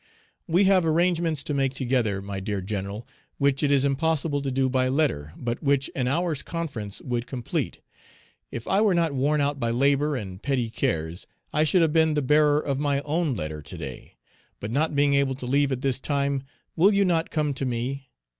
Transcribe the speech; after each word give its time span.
"We 0.47 0.63
have 0.63 0.83
arrangements 0.83 1.43
to 1.43 1.53
make 1.53 1.75
together, 1.75 2.23
my 2.23 2.39
dear 2.39 2.59
General, 2.59 3.07
which 3.37 3.61
it 3.61 3.69
is 3.69 3.85
impossible 3.85 4.41
to 4.41 4.49
do 4.49 4.67
by 4.67 4.87
letter, 4.87 5.31
but 5.37 5.61
which 5.61 5.91
an 5.93 6.07
hour's 6.07 6.41
conference 6.41 7.01
would 7.01 7.27
complete. 7.27 7.81
If 8.49 8.67
I 8.67 8.81
were 8.81 8.95
not 8.95 9.13
worn 9.13 9.41
out 9.41 9.59
by 9.59 9.69
labor 9.69 10.15
and 10.15 10.41
petty 10.41 10.71
cares, 10.71 11.27
I 11.53 11.63
should 11.65 11.83
have 11.83 11.93
been 11.93 12.15
the 12.15 12.23
bearer 12.23 12.59
of 12.59 12.79
my 12.79 13.01
own 13.01 13.35
letter 13.35 13.61
today; 13.61 14.15
but 14.59 14.71
not 14.71 14.95
being 14.95 15.13
able 15.13 15.35
to 15.35 15.45
leave 15.45 15.71
at 15.71 15.81
this 15.83 15.99
time, 15.99 16.41
will 16.75 16.95
you 16.95 17.05
not 17.05 17.29
come 17.29 17.53
to 17.53 17.65
me? 17.67 18.09